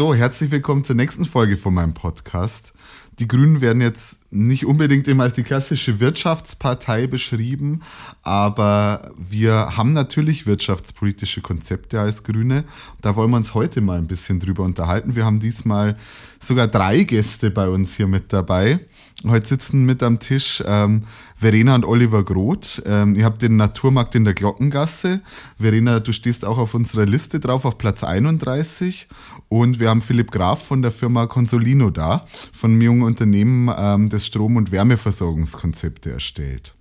[0.00, 2.72] So, herzlich willkommen zur nächsten Folge von meinem Podcast.
[3.20, 7.82] Die Grünen werden jetzt nicht unbedingt immer als die klassische Wirtschaftspartei beschrieben,
[8.22, 12.64] aber wir haben natürlich wirtschaftspolitische Konzepte als Grüne.
[13.02, 15.16] Da wollen wir uns heute mal ein bisschen drüber unterhalten.
[15.16, 15.96] Wir haben diesmal
[16.38, 18.80] sogar drei Gäste bei uns hier mit dabei.
[19.26, 21.02] Heute sitzen mit am Tisch ähm,
[21.36, 22.82] Verena und Oliver Groth.
[22.86, 25.20] Ähm, ihr habt den Naturmarkt in der Glockengasse.
[25.58, 29.08] Verena, du stehst auch auf unserer Liste drauf, auf Platz 31.
[29.48, 34.26] Und wir haben Philipp Graf von der Firma Consolino da, von jungen Unternehmen, ähm, das
[34.26, 36.74] Strom- und Wärmeversorgungskonzepte erstellt.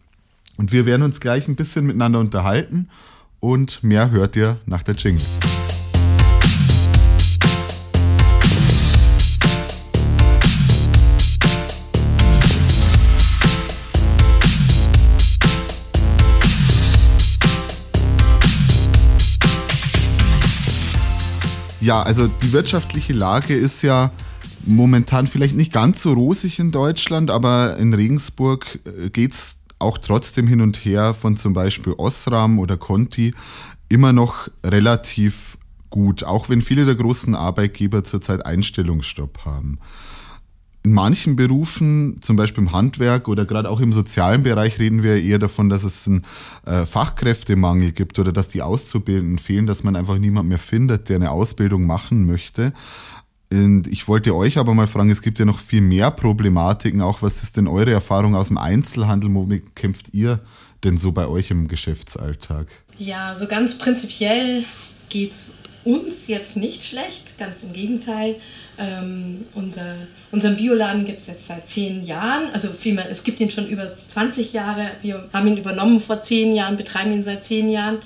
[0.58, 2.90] Und wir werden uns gleich ein bisschen miteinander unterhalten
[3.40, 5.26] und mehr hört ihr nach der Jingle.
[21.82, 24.12] Ja, also die wirtschaftliche Lage ist ja
[24.70, 29.98] momentan vielleicht nicht ganz so rosig in Deutschland, aber in Regensburg äh, geht es auch
[29.98, 33.34] trotzdem hin und her von zum Beispiel Osram oder Conti
[33.88, 35.58] immer noch relativ
[35.90, 39.80] gut, auch wenn viele der großen Arbeitgeber zurzeit Einstellungsstopp haben.
[40.84, 45.22] In manchen Berufen, zum Beispiel im Handwerk oder gerade auch im sozialen Bereich, reden wir
[45.22, 46.24] eher davon, dass es einen
[46.66, 51.18] äh, Fachkräftemangel gibt oder dass die Auszubildenden fehlen, dass man einfach niemand mehr findet, der
[51.18, 52.74] eine Ausbildung machen möchte.
[53.52, 57.22] Und ich wollte euch aber mal fragen, es gibt ja noch viel mehr Problematiken, auch
[57.22, 59.34] was ist denn eure Erfahrung aus dem Einzelhandel?
[59.34, 60.40] Womit kämpft ihr
[60.84, 62.68] denn so bei euch im Geschäftsalltag?
[63.00, 64.64] Ja, so ganz prinzipiell
[65.10, 68.36] geht es uns jetzt nicht schlecht, ganz im Gegenteil.
[68.78, 69.96] Ähm, unser,
[70.32, 73.92] unseren Bioladen gibt es jetzt seit zehn Jahren, also vielmehr, es gibt ihn schon über
[73.92, 74.92] 20 Jahre.
[75.02, 77.98] Wir haben ihn übernommen vor zehn Jahren, betreiben ihn seit zehn Jahren.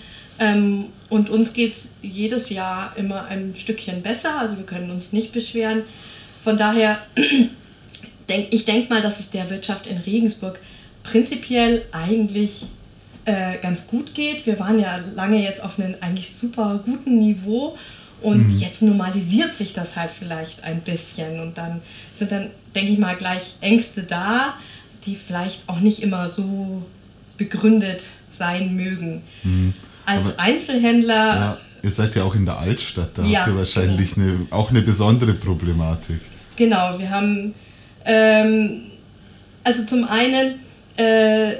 [0.44, 5.14] Ähm, und uns geht es jedes Jahr immer ein Stückchen besser, also wir können uns
[5.14, 5.84] nicht beschweren.
[6.44, 7.00] Von daher,
[8.30, 10.60] denk, ich denke mal, dass es der Wirtschaft in Regensburg
[11.04, 12.66] prinzipiell eigentlich
[13.26, 14.46] äh, ganz gut geht.
[14.46, 17.78] Wir waren ja lange jetzt auf einem eigentlich super guten Niveau
[18.22, 18.58] und mhm.
[18.58, 21.82] jetzt normalisiert sich das halt vielleicht ein bisschen und dann
[22.14, 24.56] sind dann, denke ich mal, gleich Ängste da,
[25.06, 26.84] die vielleicht auch nicht immer so
[27.38, 29.22] begründet sein mögen.
[29.44, 29.74] Mhm.
[30.06, 31.14] Als Aber, Einzelhändler.
[31.14, 34.28] Ja, ihr seid ja auch in der Altstadt, da ja, habt ihr wahrscheinlich genau.
[34.28, 36.20] eine, auch eine besondere Problematik.
[36.56, 37.54] Genau, wir haben,
[38.06, 38.82] ähm,
[39.64, 40.60] also zum einen
[40.98, 41.56] äh,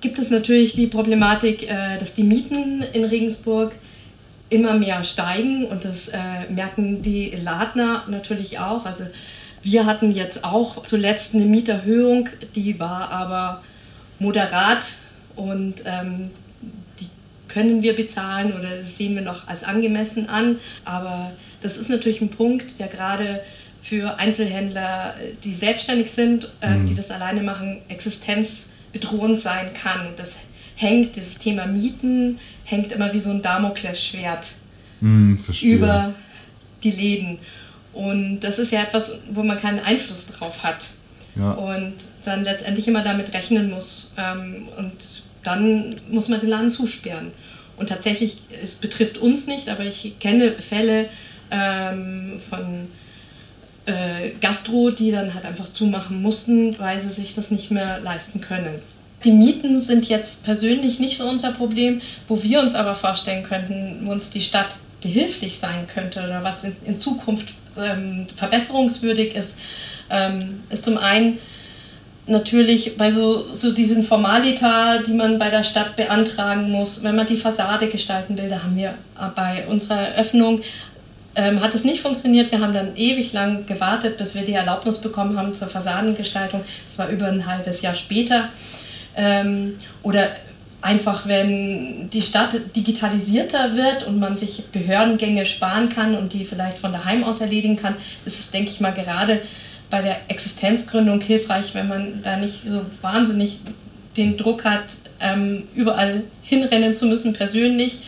[0.00, 3.72] gibt es natürlich die Problematik, äh, dass die Mieten in Regensburg
[4.48, 6.18] immer mehr steigen und das äh,
[6.50, 8.84] merken die Ladner natürlich auch.
[8.86, 9.04] Also
[9.62, 13.62] wir hatten jetzt auch zuletzt eine Mieterhöhung, die war aber
[14.18, 14.82] moderat
[15.34, 16.30] und ähm,
[17.48, 20.58] können wir bezahlen oder das sehen wir noch als angemessen an.
[20.84, 23.40] Aber das ist natürlich ein Punkt, der gerade
[23.82, 25.14] für Einzelhändler,
[25.44, 26.86] die selbstständig sind, äh, mhm.
[26.86, 30.08] die das alleine machen, existenzbedrohend sein kann.
[30.16, 30.38] Das
[30.74, 34.46] hängt, dieses Thema Mieten, hängt immer wie so ein Damoklesschwert
[35.00, 36.14] mm, über
[36.82, 37.38] die Läden.
[37.92, 40.84] Und das ist ja etwas, wo man keinen Einfluss drauf hat.
[41.36, 41.52] Ja.
[41.52, 44.14] Und dann letztendlich immer damit rechnen muss.
[44.18, 47.32] Ähm, und dann muss man den Laden zusperren.
[47.76, 51.08] Und tatsächlich, es betrifft uns nicht, aber ich kenne Fälle
[51.50, 52.88] ähm, von
[53.86, 58.40] äh, Gastro, die dann halt einfach zumachen mussten, weil sie sich das nicht mehr leisten
[58.40, 58.80] können.
[59.24, 64.00] Die Mieten sind jetzt persönlich nicht so unser Problem, wo wir uns aber vorstellen könnten,
[64.04, 64.68] wo uns die Stadt
[65.00, 69.58] behilflich sein könnte oder was in, in Zukunft ähm, verbesserungswürdig ist,
[70.10, 71.38] ähm, ist zum einen
[72.26, 77.26] natürlich bei so, so diesen Formalita, die man bei der Stadt beantragen muss, wenn man
[77.26, 78.94] die Fassade gestalten will, da haben wir
[79.34, 80.60] bei unserer Eröffnung
[81.36, 82.50] ähm, hat es nicht funktioniert.
[82.50, 86.64] Wir haben dann ewig lang gewartet, bis wir die Erlaubnis bekommen haben zur Fassadengestaltung.
[86.88, 88.48] Das war über ein halbes Jahr später.
[89.14, 90.28] Ähm, oder
[90.80, 96.78] einfach, wenn die Stadt digitalisierter wird und man sich Behördengänge sparen kann und die vielleicht
[96.78, 99.40] von daheim aus erledigen kann, ist es, denke ich mal, gerade
[99.90, 103.60] bei der Existenzgründung hilfreich, wenn man da nicht so wahnsinnig
[104.16, 104.84] den Druck hat,
[105.20, 108.00] ähm, überall hinrennen zu müssen persönlich.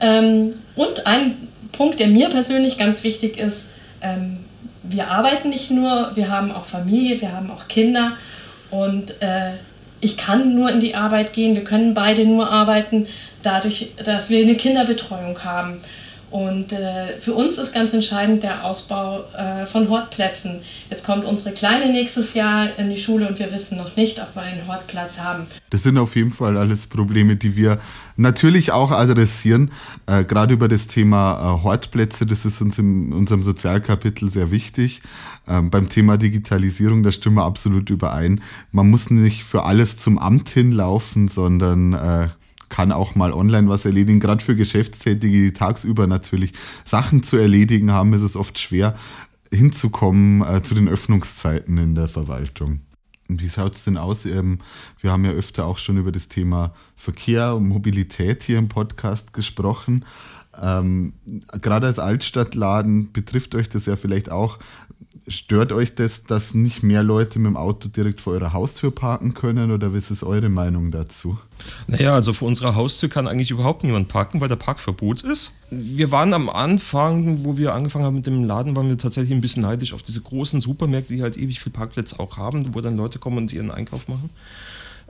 [0.00, 3.70] Ähm, und ein Punkt, der mir persönlich ganz wichtig ist,
[4.00, 4.38] ähm,
[4.82, 8.12] wir arbeiten nicht nur, wir haben auch Familie, wir haben auch Kinder
[8.70, 9.52] und äh,
[10.00, 13.06] ich kann nur in die Arbeit gehen, wir können beide nur arbeiten,
[13.42, 15.78] dadurch, dass wir eine Kinderbetreuung haben.
[16.30, 20.60] Und äh, für uns ist ganz entscheidend der Ausbau äh, von Hortplätzen.
[20.90, 24.34] Jetzt kommt unsere Kleine nächstes Jahr in die Schule und wir wissen noch nicht, ob
[24.34, 25.46] wir einen Hortplatz haben.
[25.70, 27.78] Das sind auf jeden Fall alles Probleme, die wir
[28.16, 29.70] natürlich auch adressieren.
[30.06, 35.00] Äh, Gerade über das Thema äh, Hortplätze, das ist uns in unserem Sozialkapitel sehr wichtig.
[35.46, 38.42] Ähm, beim Thema Digitalisierung, da stimmen wir absolut überein.
[38.70, 42.28] Man muss nicht für alles zum Amt hinlaufen, sondern äh,
[42.68, 44.20] kann auch mal online was erledigen.
[44.20, 46.52] Gerade für Geschäftstätige, die tagsüber natürlich
[46.84, 48.94] Sachen zu erledigen haben, ist es oft schwer
[49.52, 52.80] hinzukommen äh, zu den Öffnungszeiten in der Verwaltung.
[53.28, 54.24] Wie schaut es denn aus?
[54.24, 54.58] Ähm,
[55.00, 59.32] wir haben ja öfter auch schon über das Thema Verkehr und Mobilität hier im Podcast
[59.32, 60.04] gesprochen.
[60.60, 61.12] Ähm,
[61.60, 64.58] Gerade als Altstadtladen betrifft euch das ja vielleicht auch.
[65.26, 69.34] Stört euch das, dass nicht mehr Leute mit dem Auto direkt vor eurer Haustür parken
[69.34, 71.38] können oder was ist eure Meinung dazu?
[71.86, 75.58] Naja, also vor unserer Haustür kann eigentlich überhaupt niemand parken, weil der Parkverbot ist.
[75.70, 79.40] Wir waren am Anfang, wo wir angefangen haben mit dem Laden, waren wir tatsächlich ein
[79.40, 82.96] bisschen neidisch auf diese großen Supermärkte, die halt ewig viel Parkplätze auch haben, wo dann
[82.96, 84.30] Leute kommen und ihren Einkauf machen.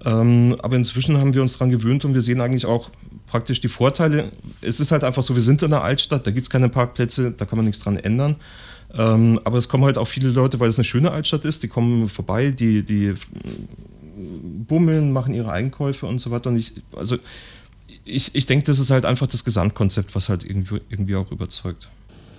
[0.05, 2.91] Ähm, aber inzwischen haben wir uns daran gewöhnt und wir sehen eigentlich auch
[3.27, 4.31] praktisch die Vorteile.
[4.61, 7.33] Es ist halt einfach so, wir sind in einer Altstadt, da gibt es keine Parkplätze,
[7.33, 8.37] da kann man nichts dran ändern.
[8.97, 11.69] Ähm, aber es kommen halt auch viele Leute, weil es eine schöne Altstadt ist, die
[11.69, 13.15] kommen vorbei, die, die
[14.67, 16.51] bummeln, machen ihre Einkäufe und so weiter.
[16.51, 17.17] Und ich, also
[18.05, 21.89] ich, ich denke, das ist halt einfach das Gesamtkonzept, was halt irgendwie, irgendwie auch überzeugt.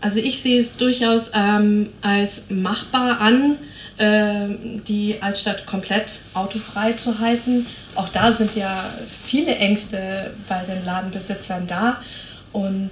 [0.01, 3.57] Also ich sehe es durchaus ähm, als machbar an,
[3.98, 4.56] äh,
[4.88, 7.66] die Altstadt komplett autofrei zu halten.
[7.96, 8.90] Auch da sind ja
[9.22, 12.01] viele Ängste bei den Ladenbesitzern da.
[12.54, 12.92] Und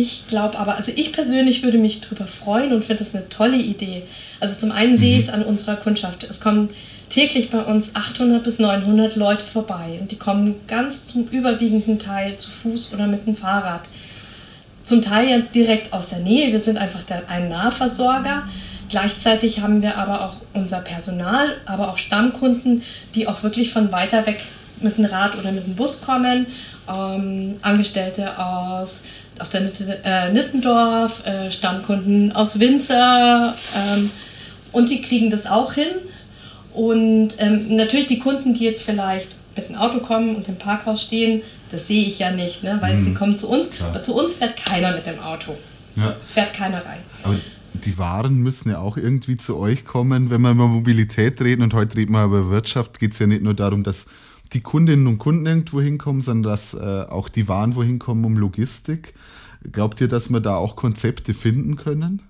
[0.00, 3.56] ich glaube aber, also ich persönlich würde mich darüber freuen und finde das eine tolle
[3.56, 4.04] Idee.
[4.38, 5.34] Also zum einen sehe ich es mhm.
[5.34, 6.24] an unserer Kundschaft.
[6.24, 6.70] Es kommen
[7.08, 12.36] täglich bei uns 800 bis 900 Leute vorbei und die kommen ganz zum überwiegenden Teil
[12.36, 13.82] zu Fuß oder mit dem Fahrrad.
[14.84, 16.52] Zum Teil ja direkt aus der Nähe.
[16.52, 18.44] Wir sind einfach der, ein Nahversorger.
[18.88, 22.82] Gleichzeitig haben wir aber auch unser Personal, aber auch Stammkunden,
[23.14, 24.40] die auch wirklich von weiter weg
[24.80, 26.46] mit dem Rad oder mit dem Bus kommen.
[26.88, 29.02] Ähm, Angestellte aus
[29.38, 29.62] aus der
[30.04, 34.10] äh, Nittendorf, äh, Stammkunden aus Winzer ähm,
[34.72, 35.88] und die kriegen das auch hin.
[36.74, 41.02] Und ähm, natürlich die Kunden, die jetzt vielleicht mit dem Auto kommen und im Parkhaus
[41.02, 42.78] stehen, das sehe ich ja nicht, ne?
[42.80, 43.04] weil mhm.
[43.04, 43.90] sie kommen zu uns, Klar.
[43.90, 45.56] aber zu uns fährt keiner mit dem Auto.
[45.96, 46.14] Ja.
[46.22, 47.00] Es fährt keiner rein.
[47.24, 47.34] Aber
[47.74, 51.74] die Waren müssen ja auch irgendwie zu euch kommen, wenn wir über Mobilität reden und
[51.74, 54.06] heute reden wir über Wirtschaft, geht es ja nicht nur darum, dass
[54.54, 58.36] die Kundinnen und Kunden irgendwo hinkommen, sondern dass äh, auch die Waren wohin kommen um
[58.36, 59.14] Logistik.
[59.72, 62.22] Glaubt ihr, dass wir da auch Konzepte finden können?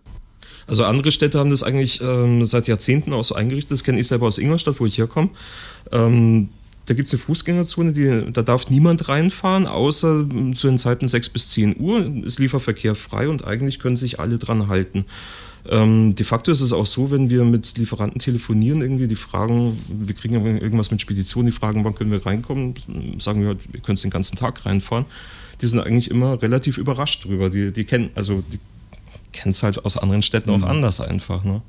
[0.67, 3.73] Also andere Städte haben das eigentlich ähm, seit Jahrzehnten auch so eingerichtet.
[3.73, 5.31] Das kenne ich selber aus Ingolstadt, wo ich herkomme.
[5.93, 6.51] Ähm,
[6.87, 11.29] da gibt es eine Fußgängerzone, die, da darf niemand reinfahren, außer zu den Zeiten 6
[11.29, 15.05] bis 10 Uhr ist Lieferverkehr frei und eigentlich können sich alle dran halten.
[15.69, 19.79] Ähm, de facto ist es auch so, wenn wir mit Lieferanten telefonieren, irgendwie, die fragen,
[19.89, 22.75] wir kriegen irgendwas mit Spedition, die fragen, wann können wir reinkommen,
[23.19, 25.05] sagen wir, wir können den ganzen Tag reinfahren.
[25.61, 27.51] Die sind eigentlich immer relativ überrascht drüber.
[27.51, 28.61] Die, die kennen, also die
[29.33, 30.63] kennen es halt aus anderen Städten mhm.
[30.63, 31.45] auch anders einfach.
[31.45, 31.63] Ne?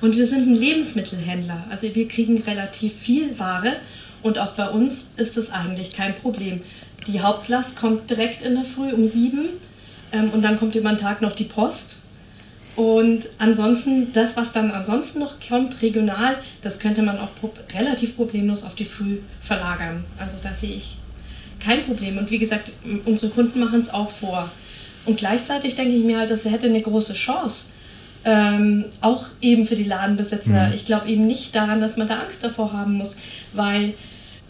[0.00, 1.66] Und wir sind ein Lebensmittelhändler.
[1.70, 3.76] Also wir kriegen relativ viel Ware
[4.22, 6.60] und auch bei uns ist das eigentlich kein Problem.
[7.06, 9.48] Die Hauptlast kommt direkt in der Früh um sieben
[10.12, 11.96] ähm, und dann kommt über den Tag noch die Post.
[12.76, 18.16] Und ansonsten, das, was dann ansonsten noch kommt, regional, das könnte man auch pro relativ
[18.16, 20.04] problemlos auf die Früh verlagern.
[20.18, 20.96] Also da sehe ich
[21.62, 22.18] kein Problem.
[22.18, 22.72] Und wie gesagt,
[23.04, 24.50] unsere Kunden machen es auch vor.
[25.04, 27.66] Und gleichzeitig denke ich mir halt, das hätte eine große Chance.
[28.22, 30.68] Ähm, auch eben für die Ladenbesitzer.
[30.68, 30.74] Mhm.
[30.74, 33.16] Ich glaube eben nicht daran, dass man da Angst davor haben muss,
[33.54, 33.94] weil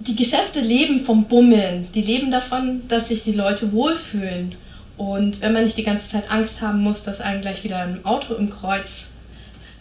[0.00, 1.88] die Geschäfte leben vom Bummeln.
[1.94, 4.54] Die leben davon, dass sich die Leute wohlfühlen.
[5.00, 8.04] Und wenn man nicht die ganze Zeit Angst haben muss, dass einem gleich wieder ein
[8.04, 9.12] Auto im Kreuz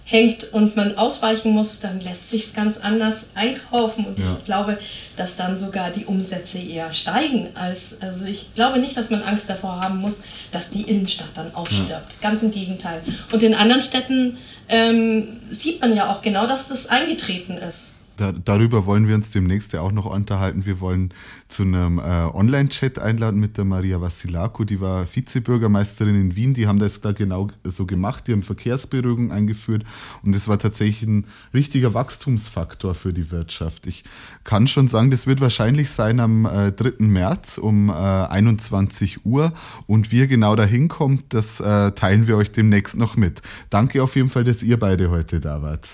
[0.05, 4.05] hängt und man ausweichen muss, dann lässt sich es ganz anders einkaufen.
[4.05, 4.37] Und ja.
[4.37, 4.79] ich glaube,
[5.17, 7.49] dass dann sogar die Umsätze eher steigen.
[7.53, 10.21] Als, also ich glaube nicht, dass man Angst davor haben muss,
[10.53, 11.91] dass die Innenstadt dann ausstirbt.
[11.91, 12.29] Ja.
[12.29, 13.01] Ganz im Gegenteil.
[13.33, 14.37] Und in anderen Städten
[14.69, 17.95] ähm, sieht man ja auch genau, dass das eingetreten ist.
[18.19, 20.65] Da, darüber wollen wir uns demnächst ja auch noch unterhalten.
[20.65, 21.13] Wir wollen
[21.47, 26.53] zu einem äh, Online-Chat einladen mit der Maria Vassilakou, die war Vizebürgermeisterin in Wien.
[26.53, 29.85] Die haben das da genau so gemacht, die haben Verkehrsberuhigung eingeführt
[30.21, 33.87] und es war tatsächlich ein richtiger Wachstumsfaktor für die Wirtschaft.
[33.87, 34.03] Ich
[34.43, 36.95] kann schon sagen, das wird wahrscheinlich sein am äh, 3.
[36.99, 39.53] März um äh, 21 Uhr
[39.87, 43.41] und wie ihr genau dahin kommt, das äh, teilen wir euch demnächst noch mit.
[43.69, 45.87] Danke auf jeden Fall, dass ihr beide heute da wart.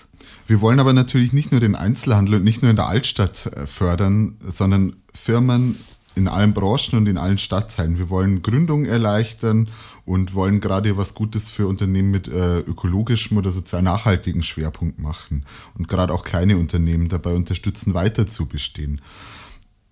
[0.47, 3.65] Wir wollen aber natürlich nicht nur den Einzelhandel und nicht nur in der Altstadt äh,
[3.65, 5.75] fördern, sondern Firmen
[6.15, 7.97] in allen Branchen und in allen Stadtteilen.
[7.97, 9.69] Wir wollen Gründung erleichtern
[10.05, 15.43] und wollen gerade was Gutes für Unternehmen mit äh, ökologischem oder sozial nachhaltigen Schwerpunkt machen
[15.77, 19.01] und gerade auch kleine Unternehmen dabei unterstützen, weiter zu bestehen.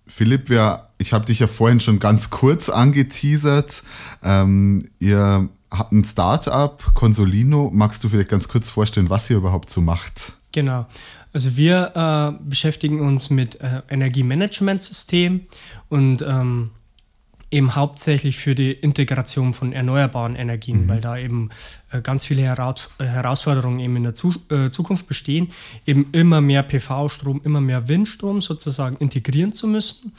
[0.06, 3.82] Philipp, wir, ich habe dich ja vorhin schon ganz kurz angeteasert.
[4.22, 7.70] Ähm, ihr habt ein Startup, Consolino.
[7.72, 10.34] Magst du vielleicht ganz kurz vorstellen, was ihr überhaupt so macht?
[10.54, 10.86] Genau.
[11.32, 15.46] Also wir äh, beschäftigen uns mit äh, Energiemanagementsystem
[15.88, 16.70] und ähm,
[17.50, 20.88] eben hauptsächlich für die Integration von erneuerbaren Energien, mhm.
[20.88, 21.50] weil da eben
[21.90, 25.48] äh, ganz viele Heraus äh, Herausforderungen eben in der Zu äh, Zukunft bestehen,
[25.86, 30.12] eben immer mehr PV-Strom, immer mehr Windstrom sozusagen integrieren zu müssen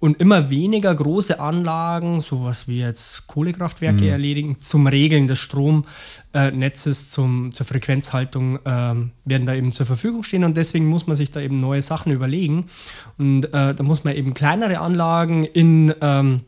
[0.00, 4.10] und immer weniger große Anlagen, sowas wie jetzt Kohlekraftwerke mhm.
[4.10, 10.44] erledigen, zum Regeln des Stromnetzes, zum, zur Frequenzhaltung ähm, werden da eben zur Verfügung stehen
[10.44, 12.66] und deswegen muss man sich da eben neue Sachen überlegen
[13.18, 16.42] und äh, da muss man eben kleinere Anlagen in ähm,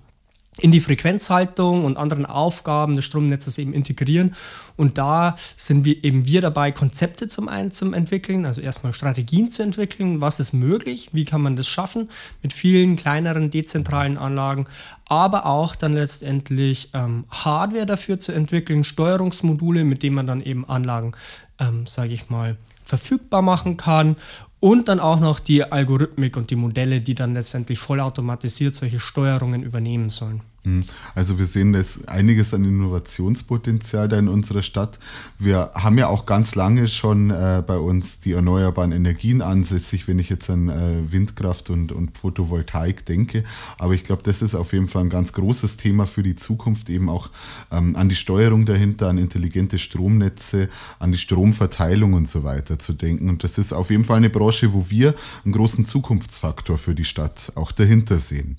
[0.60, 4.34] in die Frequenzhaltung und anderen Aufgaben des Stromnetzes eben integrieren.
[4.76, 9.50] Und da sind wir eben wir dabei, Konzepte zum einen zu entwickeln, also erstmal Strategien
[9.50, 12.10] zu entwickeln, was ist möglich, wie kann man das schaffen?
[12.42, 14.66] Mit vielen kleineren dezentralen Anlagen,
[15.06, 20.68] aber auch dann letztendlich ähm, Hardware dafür zu entwickeln, Steuerungsmodule, mit denen man dann eben
[20.68, 21.12] Anlagen,
[21.58, 24.16] ähm, sage ich mal, verfügbar machen kann.
[24.60, 29.62] Und dann auch noch die Algorithmik und die Modelle, die dann letztendlich vollautomatisiert solche Steuerungen
[29.62, 30.42] übernehmen sollen.
[30.64, 30.80] Hm.
[31.14, 34.98] Also wir sehen das einiges an Innovationspotenzial da in unserer Stadt.
[35.38, 40.18] Wir haben ja auch ganz lange schon äh, bei uns die erneuerbaren Energien ansässig, wenn
[40.18, 43.44] ich jetzt an äh, Windkraft und, und Photovoltaik denke.
[43.78, 46.90] Aber ich glaube, das ist auf jeden Fall ein ganz großes Thema für die Zukunft,
[46.90, 47.30] eben auch
[47.70, 52.92] ähm, an die Steuerung dahinter, an intelligente Stromnetze, an die Stromverteilung und so weiter zu
[52.92, 53.30] denken.
[53.30, 55.14] Und das ist auf jeden Fall eine Branche, wo wir
[55.44, 58.58] einen großen Zukunftsfaktor für die Stadt auch dahinter sehen.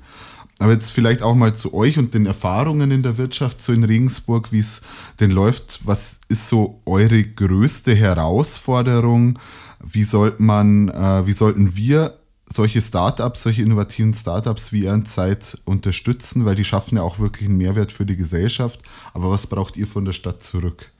[0.61, 3.83] Aber jetzt vielleicht auch mal zu euch und den Erfahrungen in der Wirtschaft so in
[3.83, 4.81] Regensburg, wie es
[5.19, 5.87] denn läuft.
[5.87, 9.39] Was ist so eure größte Herausforderung?
[9.83, 12.13] Wie sollte man, äh, wie sollten wir
[12.53, 17.57] solche Startups, solche innovativen Startups wie Zeit unterstützen, weil die schaffen ja auch wirklich einen
[17.57, 18.81] Mehrwert für die Gesellschaft.
[19.15, 20.91] Aber was braucht ihr von der Stadt zurück?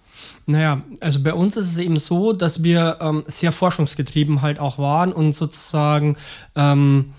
[0.47, 4.79] Naja, also bei uns ist es eben so, dass wir ähm, sehr forschungsgetrieben halt auch
[4.79, 6.17] waren und sozusagen
[6.55, 7.13] ähm,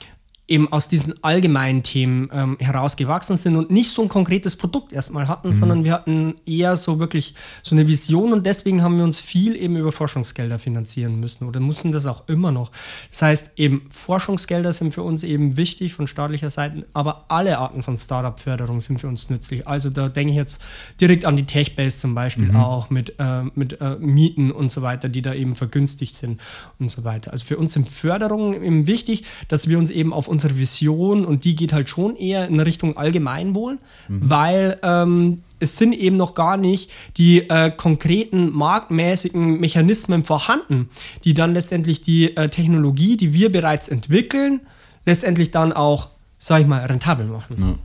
[0.48, 5.28] eben aus diesen allgemeinen Themen ähm, herausgewachsen sind und nicht so ein konkretes Produkt erstmal
[5.28, 5.52] hatten, mhm.
[5.52, 9.54] sondern wir hatten eher so wirklich so eine Vision und deswegen haben wir uns viel
[9.54, 12.72] eben über Forschungsgelder finanzieren müssen oder mussten das auch immer noch.
[13.10, 17.84] Das heißt, eben Forschungsgelder sind für uns eben wichtig von staatlicher Seite, aber alle Arten
[17.84, 19.68] von Startup-Förderung sind für uns nützlich.
[19.68, 20.60] Also da denke ich jetzt
[21.00, 22.56] direkt an die Techbase zum Beispiel mhm.
[22.56, 26.40] auch mit, äh, mit äh, Mieten und so weiter, die da eben vergünstigt sind
[26.80, 27.30] und so weiter.
[27.30, 31.44] Also für uns sind Förderungen eben wichtig, dass wir uns eben auf unsere Vision und
[31.44, 34.20] die geht halt schon eher in Richtung Allgemeinwohl, mhm.
[34.24, 40.88] weil ähm, es sind eben noch gar nicht die äh, konkreten marktmäßigen Mechanismen vorhanden,
[41.24, 44.60] die dann letztendlich die äh, Technologie, die wir bereits entwickeln,
[45.06, 46.08] letztendlich dann auch,
[46.38, 47.56] sag ich mal, rentabel machen.
[47.60, 47.78] Ja.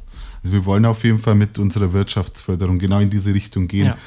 [0.43, 3.87] Also wir wollen auf jeden Fall mit unserer Wirtschaftsförderung genau in diese Richtung gehen.
[3.87, 3.97] Ja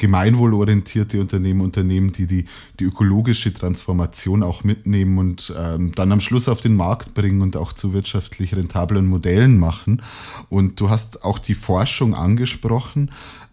[0.00, 2.46] gemeinwohlorientierte Unternehmen, Unternehmen, die, die
[2.80, 7.56] die ökologische Transformation auch mitnehmen und ähm, dann am Schluss auf den Markt bringen und
[7.56, 10.02] auch zu wirtschaftlich rentablen Modellen machen.
[10.48, 13.10] Und du hast auch die Forschung angesprochen.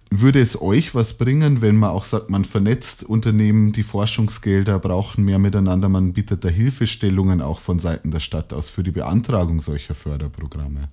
[0.10, 5.26] Würde es euch was bringen, wenn man auch sagt, man vernetzt Unternehmen, die Forschungsgelder brauchen
[5.26, 9.60] mehr miteinander, man bietet da Hilfestellungen auch von Seiten der Stadt aus für die Beantragung
[9.60, 10.90] solcher Förderprogramme?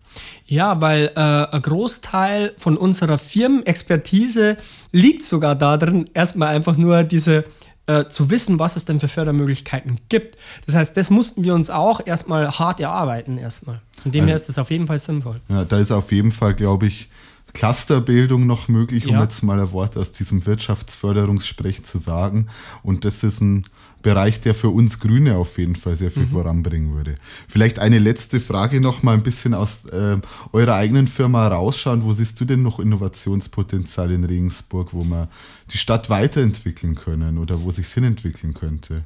[0.47, 4.57] Ja, weil äh, ein Großteil von unserer Firmenexpertise
[4.91, 7.45] liegt sogar darin, erstmal einfach nur diese
[7.87, 10.37] äh, zu wissen, was es denn für Fördermöglichkeiten gibt.
[10.67, 13.81] Das heißt, das mussten wir uns auch erstmal hart erarbeiten erstmal.
[14.03, 15.41] Von dem also, her ist das auf jeden Fall sinnvoll.
[15.49, 17.09] Ja, da ist auf jeden Fall, glaube ich,
[17.55, 19.23] Clusterbildung noch möglich, um ja.
[19.23, 22.49] jetzt mal ein Wort aus diesem Wirtschaftsförderungssprech zu sagen.
[22.83, 23.65] Und das ist ein
[24.03, 26.29] Bereich, der für uns Grüne auf jeden Fall sehr viel mhm.
[26.29, 27.15] voranbringen würde.
[27.49, 30.19] Vielleicht eine letzte Frage noch mal ein bisschen aus äh,
[30.53, 32.05] eurer eigenen Firma rausschauen.
[32.05, 35.29] Wo siehst du denn noch Innovationspotenzial in Regensburg, wo man
[35.73, 39.05] die Stadt weiterentwickeln können oder wo sich hinentwickeln könnte?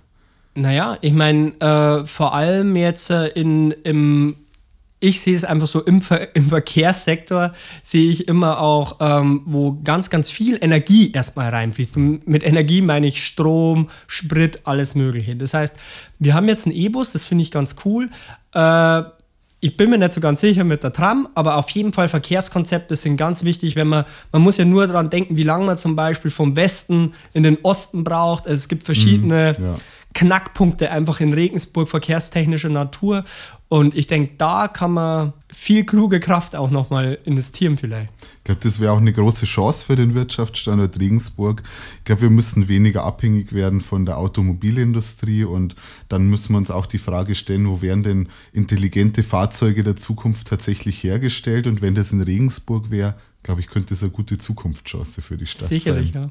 [0.54, 4.34] Naja, ich meine, äh, vor allem jetzt äh, in, im
[5.00, 7.52] ich sehe es einfach so im, Ver im Verkehrssektor,
[7.82, 11.96] sehe ich immer auch, ähm, wo ganz, ganz viel Energie erstmal reinfließt.
[11.96, 15.36] Und mit Energie meine ich Strom, Sprit, alles Mögliche.
[15.36, 15.76] Das heißt,
[16.18, 18.10] wir haben jetzt einen E-Bus, das finde ich ganz cool.
[18.54, 19.02] Äh,
[19.60, 22.94] ich bin mir nicht so ganz sicher mit der Tram, aber auf jeden Fall Verkehrskonzepte
[22.94, 25.96] sind ganz wichtig, wenn man, man muss ja nur daran denken, wie lange man zum
[25.96, 28.46] Beispiel vom Westen in den Osten braucht.
[28.46, 29.74] Also es gibt verschiedene, mhm, ja
[30.18, 33.24] Knackpunkte einfach in Regensburg verkehrstechnischer Natur.
[33.68, 38.12] Und ich denke, da kann man viel kluge Kraft auch nochmal investieren vielleicht.
[38.38, 41.62] Ich glaube, das wäre auch eine große Chance für den Wirtschaftsstandort Regensburg.
[41.98, 45.76] Ich glaube, wir müssen weniger abhängig werden von der Automobilindustrie und
[46.08, 50.48] dann müssen wir uns auch die Frage stellen, wo werden denn intelligente Fahrzeuge der Zukunft
[50.48, 51.68] tatsächlich hergestellt?
[51.68, 55.46] Und wenn das in Regensburg wäre, glaube ich, könnte das eine gute Zukunftschance für die
[55.46, 56.22] Stadt Sicherlich, sein.
[56.24, 56.30] ja.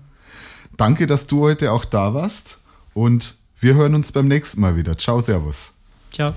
[0.75, 2.57] Danke, dass du heute auch da warst
[2.93, 4.97] und wir hören uns beim nächsten Mal wieder.
[4.97, 5.71] Ciao, Servus.
[6.11, 6.33] Ciao.